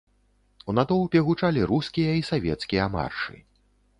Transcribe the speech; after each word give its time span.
У 0.71 0.73
натоўпе 0.77 1.19
гучалі 1.27 1.67
рускія 1.71 2.15
і 2.21 2.25
савецкія 2.31 2.87
маршы. 2.97 3.35